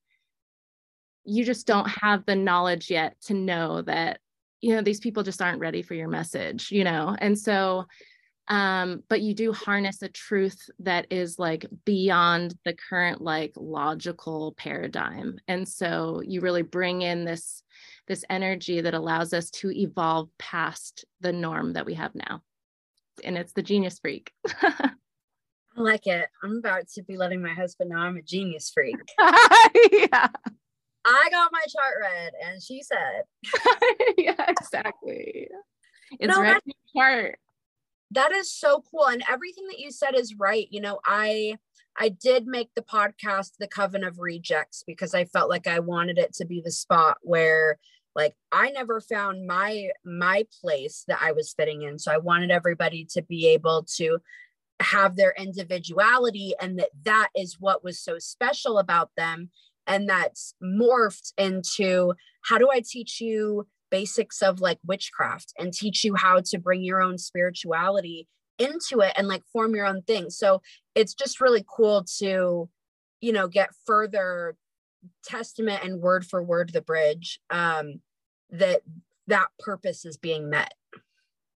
[1.23, 4.19] you just don't have the knowledge yet to know that
[4.61, 7.15] you know these people just aren't ready for your message, you know.
[7.19, 7.85] And so
[8.47, 14.53] um but you do harness a truth that is like beyond the current like logical
[14.57, 17.61] paradigm and so you really bring in this
[18.07, 22.41] this energy that allows us to evolve past the norm that we have now.
[23.23, 24.31] And it's the genius freak.
[25.77, 26.27] I like it.
[26.43, 28.97] I'm about to be letting my husband know I'm a genius freak.
[29.19, 30.27] yeah.
[31.03, 33.23] I got my chart read and she said.
[34.17, 35.47] yeah, exactly.
[36.19, 36.61] It's no, read
[36.95, 37.39] chart.
[38.11, 39.07] That is so cool.
[39.07, 40.67] And everything that you said is right.
[40.69, 41.57] You know, I
[41.97, 46.17] I did make the podcast The Coven of Rejects because I felt like I wanted
[46.17, 47.77] it to be the spot where
[48.15, 51.99] like i never found my my place that i was fitting in.
[51.99, 54.19] So i wanted everybody to be able to
[54.79, 59.49] have their individuality and that that is what was so special about them
[59.85, 66.03] and that's morphed into how do i teach you basics of like witchcraft and teach
[66.03, 68.27] you how to bring your own spirituality
[68.61, 70.29] into it and like form your own thing.
[70.29, 70.61] So
[70.95, 72.69] it's just really cool to
[73.21, 74.55] you know get further
[75.23, 78.01] testament and word for word the bridge um
[78.51, 78.81] that
[79.27, 80.73] that purpose is being met.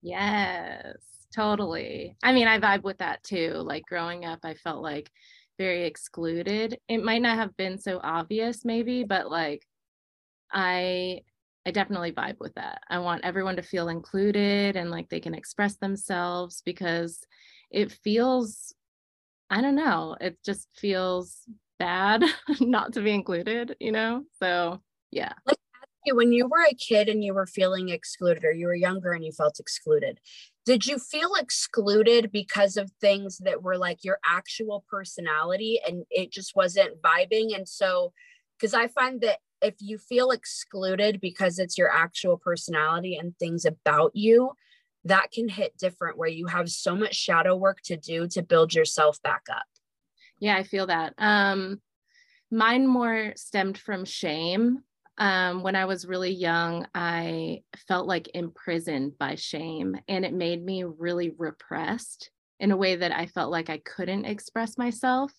[0.02, 0.98] Yes
[1.34, 2.18] totally.
[2.24, 3.54] I mean i vibe with that too.
[3.54, 5.10] Like growing up i felt like
[5.58, 6.80] very excluded.
[6.88, 9.66] It might not have been so obvious maybe but like
[10.52, 11.22] i
[11.65, 15.34] i definitely vibe with that i want everyone to feel included and like they can
[15.34, 17.26] express themselves because
[17.69, 18.74] it feels
[19.52, 20.15] I don't know.
[20.21, 21.41] It just feels
[21.78, 22.24] bad
[22.62, 24.24] not to be included, you know?
[24.41, 25.34] So, yeah.
[25.45, 25.58] Like
[26.13, 29.26] when you were a kid and you were feeling excluded or you were younger and
[29.26, 30.19] you felt excluded,
[30.65, 36.32] did you feel excluded because of things that were like your actual personality and it
[36.32, 37.54] just wasn't vibing?
[37.54, 38.13] And so,
[38.58, 43.65] because I find that if you feel excluded because it's your actual personality and things
[43.65, 44.52] about you,
[45.06, 48.74] that can hit different where you have so much shadow work to do to build
[48.74, 49.63] yourself back up.
[50.39, 51.13] Yeah, I feel that.
[51.17, 51.82] Um
[52.52, 54.80] mine more stemmed from shame.
[55.17, 60.63] Um, when I was really young, I felt like imprisoned by shame, and it made
[60.63, 65.32] me really repressed in a way that I felt like I couldn't express myself.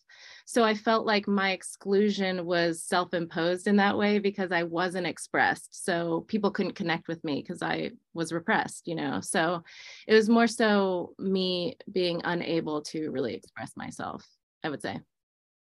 [0.44, 5.06] So I felt like my exclusion was self imposed in that way because I wasn't
[5.06, 5.84] expressed.
[5.84, 9.20] So people couldn't connect with me because I was repressed, you know?
[9.20, 9.62] So
[10.06, 14.26] it was more so me being unable to really express myself,
[14.62, 15.00] I would say.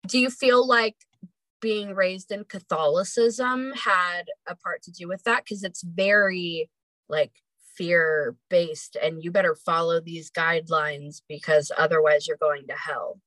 [0.07, 0.97] Do you feel like
[1.61, 5.45] being raised in Catholicism had a part to do with that?
[5.45, 6.71] Because it's very
[7.09, 7.33] like
[7.77, 13.21] fear based and you better follow these guidelines because otherwise you're going to hell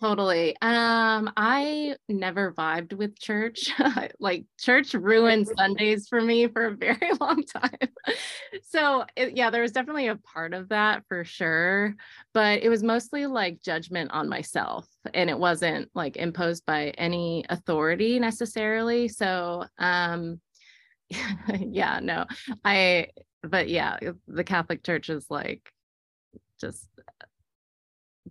[0.00, 0.56] totally.
[0.62, 3.70] Um i never vibed with church.
[4.18, 7.88] Like church ruined sundays for me for a very long time.
[8.62, 11.94] So it, yeah there was definitely a part of that for sure
[12.34, 17.44] but it was mostly like judgment on myself and it wasn't like imposed by any
[17.48, 19.08] authority necessarily.
[19.08, 20.40] So um
[21.58, 22.24] yeah no
[22.64, 23.08] i
[23.42, 25.70] but yeah, the Catholic Church is like
[26.60, 26.86] just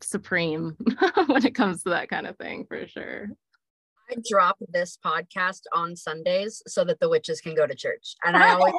[0.04, 0.76] supreme
[1.28, 3.30] when it comes to that kind of thing for sure.
[4.10, 8.16] I drop this podcast on Sundays so that the witches can go to church.
[8.26, 8.74] And I always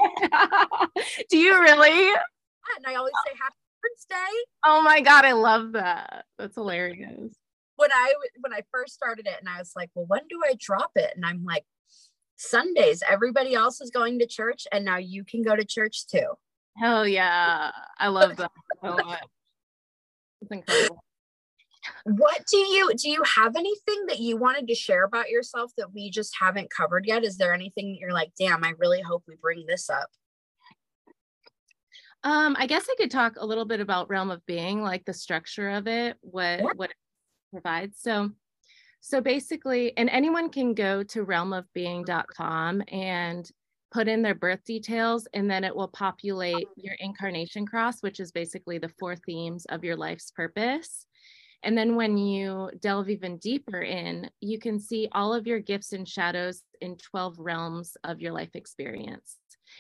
[1.31, 2.11] Do you really?
[2.11, 4.43] And I always say happy birthday.
[4.65, 6.25] Oh my god, I love that.
[6.39, 7.35] That's hilarious.
[7.77, 10.55] When I when I first started it and I was like, well, when do I
[10.59, 11.13] drop it?
[11.15, 11.65] And I'm like,
[12.41, 13.03] Sundays.
[13.09, 16.27] Everybody else is going to church, and now you can go to church too.
[16.77, 17.71] Hell yeah.
[17.99, 18.51] I love that
[18.83, 19.21] so much.
[20.41, 21.05] It's incredible.
[22.05, 25.93] What do you do you have anything that you wanted to share about yourself that
[25.93, 27.25] we just haven't covered yet?
[27.25, 30.09] Is there anything that you're like, damn, I really hope we bring this up?
[32.23, 35.15] Um, I guess I could talk a little bit about realm of being, like the
[35.15, 36.67] structure of it, what yeah.
[36.77, 36.97] what it
[37.53, 37.99] provides.
[38.01, 38.31] So
[39.01, 43.51] so basically, and anyone can go to realmofbeing.com and
[43.91, 48.31] put in their birth details, and then it will populate your incarnation cross, which is
[48.31, 51.07] basically the four themes of your life's purpose.
[51.63, 55.93] And then when you delve even deeper in, you can see all of your gifts
[55.93, 59.37] and shadows in 12 realms of your life experience.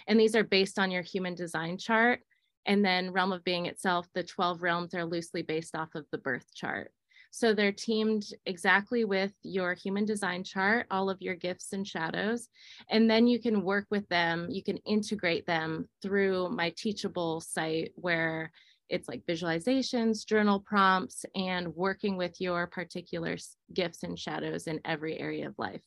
[0.07, 2.21] And these are based on your human design chart.
[2.67, 6.19] And then Realm of Being itself, the 12 realms are loosely based off of the
[6.19, 6.93] birth chart.
[7.33, 12.49] So they're teamed exactly with your human design chart, all of your gifts and shadows.
[12.91, 17.93] And then you can work with them, you can integrate them through my teachable site
[17.95, 18.51] where
[18.91, 23.37] it's like visualizations, journal prompts, and working with your particular
[23.73, 25.83] gifts and shadows in every area of life.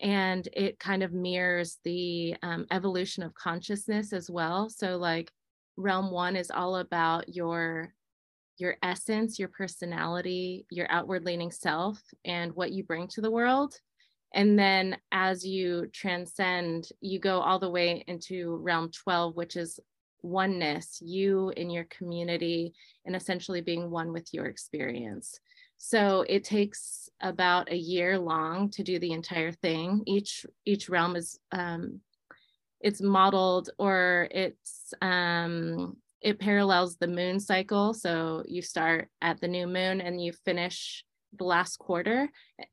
[0.00, 4.70] And it kind of mirrors the um, evolution of consciousness as well.
[4.70, 5.30] So, like,
[5.76, 7.92] realm one is all about your
[8.58, 13.74] your essence, your personality, your outward leaning self, and what you bring to the world.
[14.34, 19.80] And then as you transcend, you go all the way into realm 12, which is
[20.22, 22.72] oneness, you in your community,
[23.04, 25.38] and essentially being one with your experience.
[25.78, 30.02] So it takes about a year long to do the entire thing.
[30.06, 32.00] Each each realm is um,
[32.80, 37.94] it's modeled or it's um, it parallels the moon cycle.
[37.94, 41.04] So you start at the new moon and you finish
[41.38, 42.28] the last quarter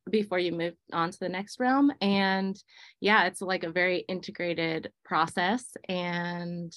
[0.10, 1.92] before you move on to the next realm.
[2.02, 2.62] And
[3.00, 5.66] yeah, it's like a very integrated process.
[5.88, 6.76] And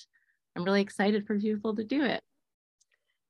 [0.56, 2.22] I'm really excited for people to do it.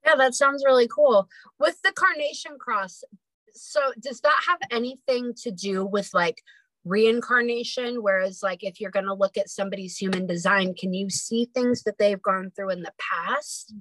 [0.04, 1.28] Yeah, that sounds really cool.
[1.58, 3.04] With the carnation cross,
[3.52, 6.42] so does that have anything to do with like
[6.84, 11.46] reincarnation whereas like if you're going to look at somebody's human design can you see
[11.52, 13.74] things that they've gone through in the past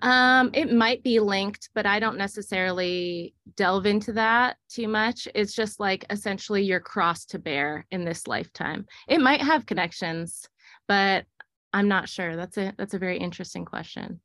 [0.00, 5.52] um it might be linked but i don't necessarily delve into that too much it's
[5.52, 10.48] just like essentially your cross to bear in this lifetime it might have connections
[10.88, 11.26] but
[11.74, 14.20] i'm not sure that's a that's a very interesting question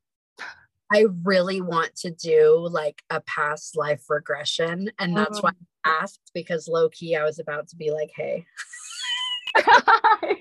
[0.91, 4.91] I really want to do like a past life regression.
[4.97, 5.65] And that's why oh.
[5.85, 8.45] I asked because low key I was about to be like, hey.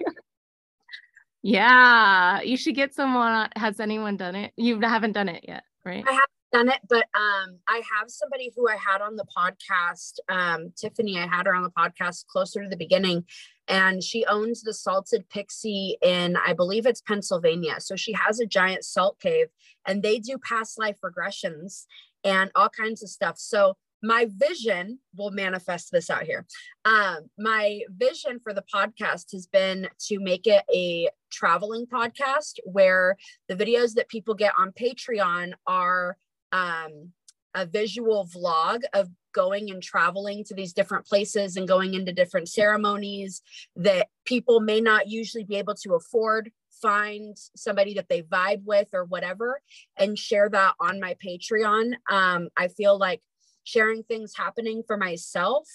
[1.43, 3.33] yeah, you should get someone.
[3.33, 4.53] Uh, has anyone done it?
[4.57, 6.05] You haven't done it yet, right?
[6.07, 10.19] I haven't done it, but um, I have somebody who I had on the podcast,
[10.29, 11.19] um, Tiffany.
[11.19, 13.25] I had her on the podcast closer to the beginning,
[13.67, 17.77] and she owns the Salted Pixie in, I believe it's Pennsylvania.
[17.81, 19.49] So she has a giant salt cave,
[19.87, 21.85] and they do past life regressions
[22.25, 23.39] and all kinds of stuff.
[23.39, 26.47] So my vision will manifest this out here.
[26.85, 33.17] Um, my vision for the podcast has been to make it a traveling podcast where
[33.49, 36.17] the videos that people get on Patreon are
[36.53, 37.13] um,
[37.55, 42.49] a visual vlog of going and traveling to these different places and going into different
[42.49, 43.43] ceremonies
[43.77, 48.89] that people may not usually be able to afford find somebody that they vibe with
[48.93, 49.61] or whatever
[49.97, 51.93] and share that on my patreon.
[52.11, 53.21] Um, i feel like
[53.65, 55.69] sharing things happening for myself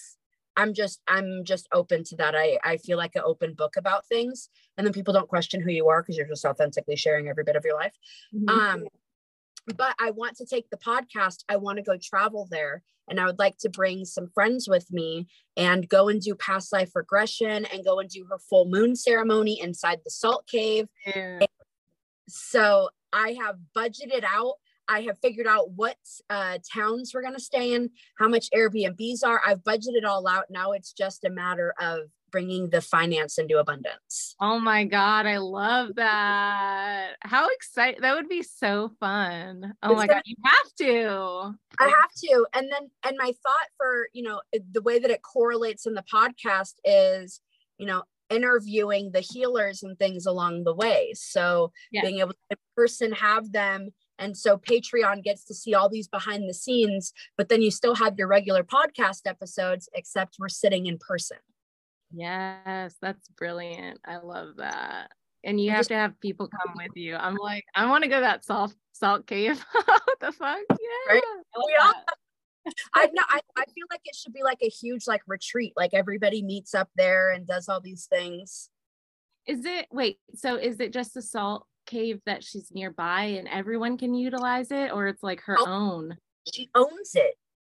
[0.56, 2.34] i'm just i'm just open to that.
[2.34, 5.70] I i feel like an open book about things and then people don't question who
[5.70, 7.94] you are because you're just authentically sharing every bit of your life.
[8.34, 8.48] Mm-hmm.
[8.48, 8.84] um
[9.76, 11.44] but I want to take the podcast.
[11.48, 12.82] I want to go travel there.
[13.08, 16.72] And I would like to bring some friends with me and go and do past
[16.72, 20.86] life regression and go and do her full moon ceremony inside the salt cave.
[21.06, 21.40] Yeah.
[22.28, 24.54] So I have budgeted out.
[24.88, 25.96] I have figured out what
[26.28, 29.40] uh, towns we're going to stay in, how much Airbnbs are.
[29.44, 30.46] I've budgeted all out.
[30.50, 34.34] Now it's just a matter of bringing the finance into abundance.
[34.40, 37.12] Oh my God, I love that.
[37.20, 38.00] How exciting!
[38.00, 39.72] That would be so fun.
[39.84, 41.58] Oh it's my gonna, God, you have to.
[41.78, 42.46] I have to.
[42.52, 44.40] And then, and my thought for, you know,
[44.72, 47.40] the way that it correlates in the podcast is,
[47.78, 51.12] you know, interviewing the healers and things along the way.
[51.14, 52.02] So yeah.
[52.02, 56.06] being able to in person have them and so Patreon gets to see all these
[56.06, 60.86] behind the scenes, but then you still have your regular podcast episodes, except we're sitting
[60.86, 61.38] in person.
[62.14, 64.00] Yes, that's brilliant.
[64.04, 65.10] I love that.
[65.42, 67.16] And you have to have people come with you.
[67.16, 69.62] I'm like, I want to go to that salt salt cave.
[69.72, 70.60] what the fuck?
[70.70, 71.14] Yeah.
[71.14, 71.22] Right?
[72.94, 75.74] I know I, I feel like it should be like a huge like retreat.
[75.76, 78.70] Like everybody meets up there and does all these things.
[79.46, 83.98] Is it wait, so is it just a salt cave that she's nearby and everyone
[83.98, 86.16] can utilize it or it's like her oh, own?
[86.50, 87.34] She owns it.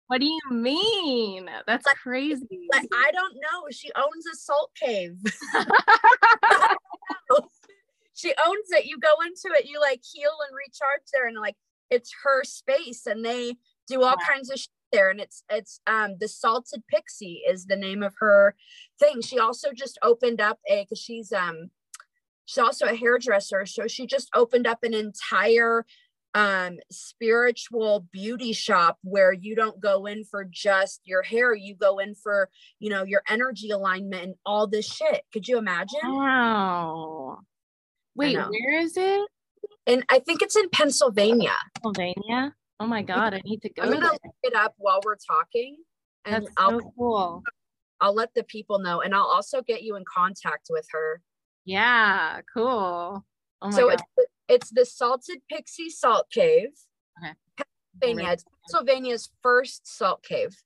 [0.09, 1.49] What do you mean?
[1.67, 2.69] That's like, crazy.
[2.73, 3.69] Like, I don't know.
[3.71, 5.19] She owns a salt cave.
[8.15, 8.87] she owns it.
[8.87, 11.57] You go into it, you like heal and recharge there, and like
[11.91, 13.55] it's her space, and they
[13.87, 15.11] do all kinds of shit there.
[15.11, 18.57] And it's it's um the salted pixie is the name of her
[18.99, 19.21] thing.
[19.21, 21.71] She also just opened up a because she's um
[22.47, 25.85] she's also a hairdresser, so she just opened up an entire
[26.39, 31.53] um spiritual beauty shop where you don't go in for just your hair.
[31.53, 35.23] You go in for you know your energy alignment and all this shit.
[35.33, 35.99] Could you imagine?
[36.05, 37.41] Wow.
[38.15, 39.29] Wait where is it?
[39.87, 41.57] And i think it's in pennsylvania.
[41.83, 42.55] Pennsylvania?
[42.79, 45.77] Oh my god i need to go i'm gonna look it up while we're talking
[46.25, 47.43] and That's i'll so cool.
[48.01, 51.21] I'll let the people know and i'll also get you in contact with her.
[51.65, 53.25] Yeah cool.
[53.61, 53.95] Oh so god.
[53.95, 56.71] it's it's the Salted Pixie Salt Cave.
[57.23, 57.35] Okay.
[58.01, 58.33] Pennsylvania.
[58.33, 60.57] It's Pennsylvania's first salt cave.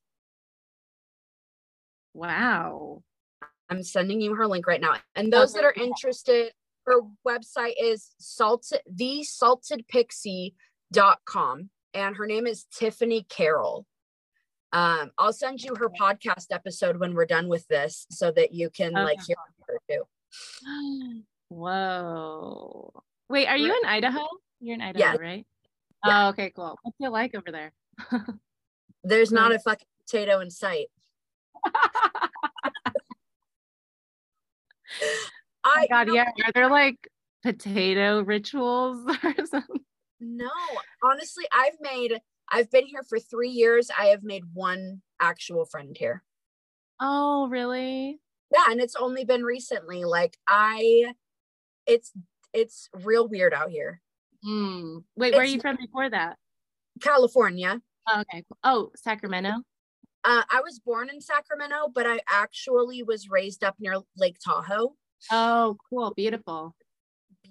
[2.14, 3.02] Wow.
[3.68, 4.94] I'm sending you her link right now.
[5.14, 6.52] And those that are interested,
[6.84, 13.86] her website is salted the saltedpixie.com and her name is Tiffany Carroll.
[14.74, 18.68] Um, I'll send you her podcast episode when we're done with this so that you
[18.70, 19.04] can okay.
[19.04, 19.36] like hear
[19.68, 20.02] her too.
[21.48, 22.92] Whoa.
[23.32, 24.28] Wait, are you in Idaho?
[24.60, 25.16] You're in Idaho, yeah.
[25.16, 25.46] right?
[26.04, 26.26] Yeah.
[26.26, 26.78] Oh, okay, cool.
[26.82, 27.72] What's it like over there?
[29.04, 30.88] There's not a fucking potato in sight.
[31.64, 31.70] Oh
[35.64, 36.30] I, God, yeah.
[36.44, 37.08] Are there like
[37.42, 39.80] potato rituals or something?
[40.20, 40.50] No,
[41.02, 42.20] honestly, I've made,
[42.50, 43.90] I've been here for three years.
[43.98, 46.22] I have made one actual friend here.
[47.00, 48.20] Oh, really?
[48.52, 48.64] Yeah.
[48.68, 50.04] And it's only been recently.
[50.04, 51.14] Like, I,
[51.86, 52.12] it's
[52.52, 54.00] it's real weird out here.
[54.46, 55.04] Mm.
[55.16, 56.36] Wait, it's, where are you from before that?
[57.00, 57.80] California.
[58.08, 58.44] Oh, okay.
[58.64, 59.50] Oh, Sacramento.
[60.24, 64.94] Uh, I was born in Sacramento, but I actually was raised up near Lake Tahoe.
[65.30, 66.12] Oh, cool.
[66.14, 66.74] Beautiful.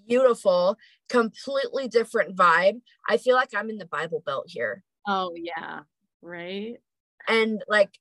[0.07, 0.77] Beautiful.
[1.09, 2.81] Completely different vibe.
[3.09, 4.83] I feel like I'm in the Bible Belt here.
[5.07, 5.81] Oh, yeah.
[6.21, 6.77] Right.
[7.27, 7.97] And like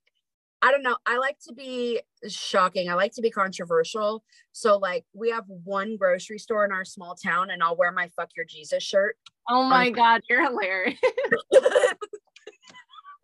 [0.62, 0.96] I don't know.
[1.06, 2.90] I like to be shocking.
[2.90, 4.22] I like to be controversial.
[4.52, 8.08] So like we have one grocery store in our small town and I'll wear my
[8.14, 9.16] fuck your Jesus shirt.
[9.48, 10.98] Oh my um, god, you're hilarious.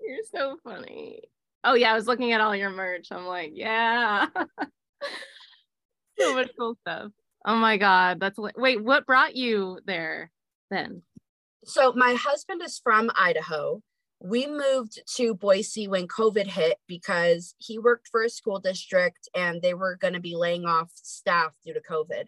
[0.00, 1.20] you're so funny.
[1.62, 3.08] Oh yeah, I was looking at all your merch.
[3.10, 4.26] I'm like, yeah.
[6.18, 7.10] so much cool stuff.
[7.44, 10.30] Oh my god, that's wait, what brought you there
[10.70, 11.02] then?
[11.64, 13.82] So my husband is from Idaho
[14.20, 19.60] we moved to Boise when COVID hit because he worked for a school district and
[19.60, 22.24] they were going to be laying off staff due to COVID.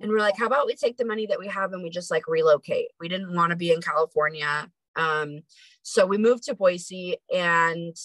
[0.00, 2.10] And we're like, how about we take the money that we have and we just
[2.10, 2.88] like relocate?
[3.00, 4.70] We didn't want to be in California.
[4.94, 5.40] Um,
[5.82, 7.96] so we moved to Boise and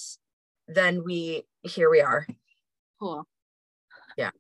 [0.68, 2.26] then we here we are.
[3.00, 3.28] Cool.
[4.18, 4.32] Yeah.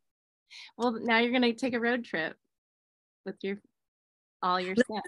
[0.77, 2.35] Well, now you're gonna take a road trip
[3.25, 3.57] with your
[4.41, 5.03] all your stuff.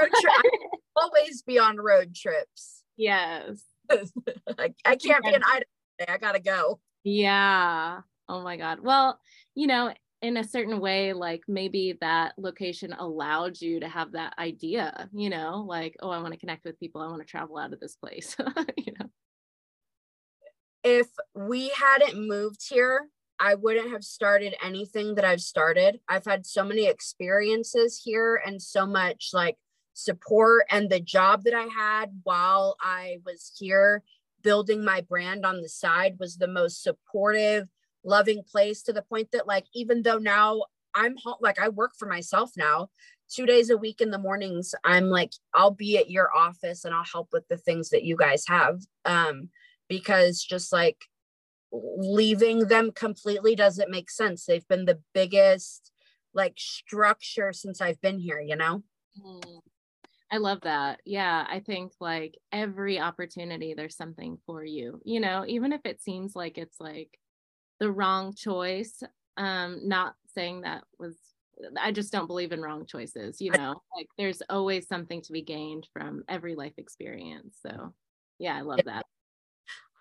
[0.00, 0.52] road trip.
[0.96, 2.81] always be on road trips.
[2.96, 3.62] Yes.
[3.90, 5.64] I, I can't be in Idaho.
[6.08, 6.80] I gotta go.
[7.04, 8.00] Yeah.
[8.28, 8.80] Oh my God.
[8.80, 9.18] Well,
[9.54, 14.34] you know, in a certain way, like maybe that location allowed you to have that
[14.38, 17.00] idea, you know, like, oh, I want to connect with people.
[17.00, 18.36] I want to travel out of this place,
[18.76, 19.06] you know.
[20.84, 25.98] If we hadn't moved here, I wouldn't have started anything that I've started.
[26.08, 29.56] I've had so many experiences here and so much like
[29.94, 34.02] support and the job that I had while I was here
[34.42, 37.68] building my brand on the side was the most supportive,
[38.04, 40.62] loving place to the point that like even though now
[40.94, 42.88] I'm home, like I work for myself now,
[43.30, 46.94] two days a week in the mornings, I'm like I'll be at your office and
[46.94, 48.80] I'll help with the things that you guys have.
[49.04, 49.48] Um,
[49.88, 51.04] because just like
[51.72, 54.44] leaving them completely doesn't make sense.
[54.44, 55.90] They've been the biggest
[56.34, 58.82] like structure since I've been here, you know?
[59.22, 59.60] Mm.
[60.32, 61.00] I love that.
[61.04, 64.98] Yeah, I think like every opportunity there's something for you.
[65.04, 67.18] You know, even if it seems like it's like
[67.78, 69.02] the wrong choice,
[69.36, 71.16] um not saying that was
[71.78, 73.82] I just don't believe in wrong choices, you know.
[73.94, 77.58] Like there's always something to be gained from every life experience.
[77.60, 77.92] So,
[78.38, 79.04] yeah, I love that.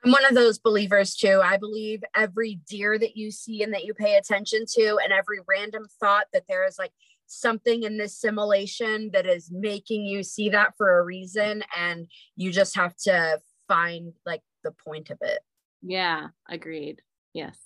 [0.04, 1.42] I'm one of those believers too.
[1.44, 5.40] I believe every deer that you see and that you pay attention to, and every
[5.48, 6.94] random thought that there is like
[7.32, 12.52] something in this simulation that is making you see that for a reason and you
[12.52, 15.40] just have to find like the point of it.
[15.82, 17.02] Yeah agreed.
[17.34, 17.58] Yes.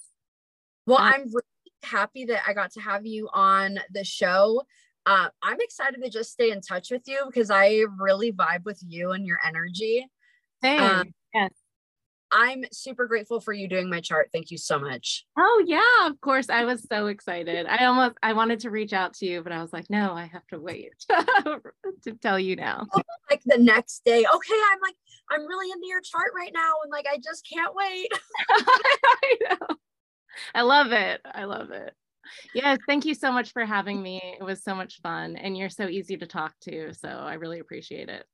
[0.85, 4.63] Well um, i'm really happy that i got to have you on the show.
[5.05, 8.81] Uh, i'm excited to just stay in touch with you because i really vibe with
[8.85, 10.07] you and your energy.
[10.61, 10.79] Same.
[10.79, 11.13] Um,
[12.31, 14.29] I'm super grateful for you doing my chart.
[14.33, 15.25] Thank you so much.
[15.37, 16.49] Oh yeah, of course.
[16.49, 17.65] I was so excited.
[17.67, 20.25] I almost I wanted to reach out to you, but I was like, no, I
[20.25, 22.85] have to wait to tell you now.
[22.93, 24.95] Oh, like the next day, okay, I'm like,
[25.31, 28.11] I'm really into your chart right now, and like I just can't wait.
[28.49, 29.75] I know.
[30.53, 31.21] I love it.
[31.25, 31.93] I love it.
[32.53, 34.19] Yes, thank you so much for having me.
[34.39, 36.93] It was so much fun, and you're so easy to talk to.
[36.93, 38.25] So I really appreciate it.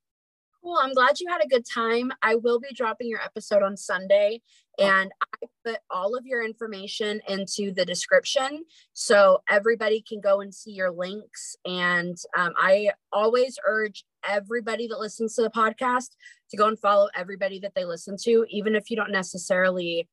[0.62, 0.78] Cool.
[0.80, 2.12] I'm glad you had a good time.
[2.22, 4.42] I will be dropping your episode on Sunday
[4.78, 10.54] and I put all of your information into the description so everybody can go and
[10.54, 11.56] see your links.
[11.64, 16.10] And um, I always urge everybody that listens to the podcast
[16.50, 20.08] to go and follow everybody that they listen to, even if you don't necessarily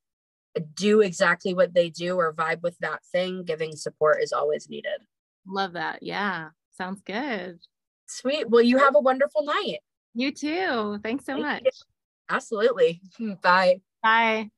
[0.76, 5.02] do exactly what they do or vibe with that thing, giving support is always needed.
[5.48, 6.02] Love that.
[6.02, 6.50] Yeah.
[6.72, 7.60] Sounds good.
[8.08, 8.50] Sweet.
[8.50, 9.80] Well, you have a wonderful night.
[10.14, 11.00] You too.
[11.04, 11.62] Thanks so Thank much.
[11.64, 11.72] You.
[12.30, 13.02] Absolutely.
[13.42, 13.82] Bye.
[14.02, 14.50] Bye.